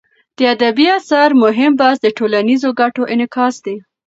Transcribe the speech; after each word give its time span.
د 0.37 0.39
ادبي 0.55 0.87
اثر 0.99 1.29
مهم 1.43 1.71
بحث 1.81 1.97
د 2.01 2.07
ټولنیزو 2.17 2.69
ګټو 2.81 3.03
انعکاس 3.13 3.55
دی. 3.65 3.75